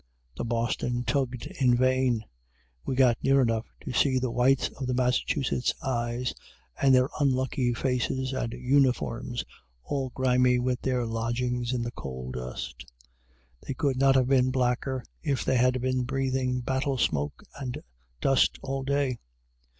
The 0.35 0.43
"Boston" 0.43 1.03
tugged 1.03 1.45
in 1.45 1.75
vain. 1.77 2.25
We 2.83 2.95
got 2.95 3.19
near 3.21 3.39
enough 3.39 3.67
to 3.83 3.93
see 3.93 4.17
the 4.17 4.31
whites 4.31 4.69
of 4.79 4.87
the 4.87 4.95
Massachusetts 4.95 5.75
eyes, 5.83 6.33
and 6.81 6.95
their 6.95 7.09
unlucky 7.19 7.71
faces 7.75 8.33
and 8.33 8.51
uniforms 8.51 9.43
all 9.83 10.09
grimy 10.09 10.57
with 10.57 10.81
their 10.81 11.05
lodgings 11.05 11.71
in 11.71 11.83
the 11.83 11.91
coal 11.91 12.31
dust. 12.31 12.91
They 13.67 13.75
could 13.75 13.97
not 13.97 14.15
have 14.15 14.27
been 14.27 14.49
blacker, 14.49 15.03
if 15.21 15.45
they 15.45 15.57
had 15.57 15.79
been 15.81 16.01
breathing 16.05 16.61
battle 16.61 16.97
smoke 16.97 17.43
and 17.55 17.83
dust 18.21 18.57
all 18.63 18.81
day. 18.81 19.19